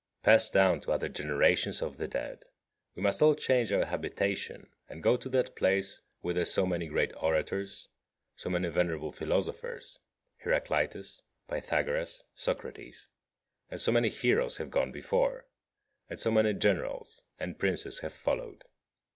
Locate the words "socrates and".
12.33-13.79